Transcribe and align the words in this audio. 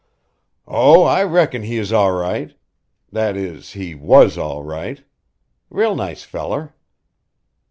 "Oh, 0.67 1.03
I 1.03 1.21
reckon 1.21 1.61
he 1.61 1.77
is 1.77 1.93
all 1.93 2.11
right. 2.13 2.55
That 3.11 3.37
is, 3.37 3.73
he 3.73 3.93
was 3.93 4.35
all 4.35 4.63
right. 4.63 5.03
Real 5.69 5.95
nice 5.95 6.23
feller." 6.23 6.73